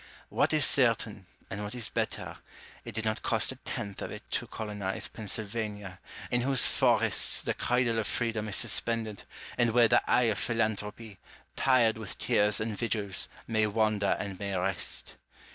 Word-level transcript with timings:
What 0.29 0.51
is 0.51 0.65
certain, 0.65 1.27
and 1.51 1.61
what 1.63 1.75
is 1.75 1.89
better, 1.89 2.37
it 2.83 2.93
did 2.95 3.05
not 3.05 3.21
cost 3.21 3.51
a 3.51 3.57
tenth 3.57 4.01
of 4.01 4.09
it 4.09 4.23
to 4.31 4.47
colonise 4.47 5.07
Pennsylvania, 5.07 5.99
in 6.31 6.41
whose 6.41 6.65
forests 6.65 7.39
the 7.41 7.53
cradle 7.53 7.99
of 7.99 8.07
freedom 8.07 8.47
is 8.47 8.55
suspended, 8.55 9.25
and 9.59 9.69
where 9.73 9.87
the 9.87 10.01
eye 10.09 10.23
of 10.33 10.39
philanthropy, 10.39 11.19
tired 11.55 11.99
with 11.99 12.17
tears 12.17 12.59
and 12.59 12.75
vigils, 12.75 13.29
may 13.45 13.67
wander 13.67 14.17
and 14.19 14.39
may 14.39 14.57
rest. 14.57 15.17